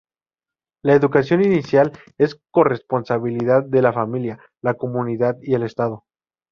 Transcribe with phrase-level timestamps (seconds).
[0.83, 6.05] La educación inicial es corresponsabilidad de la familia, la comunidad y el Estado.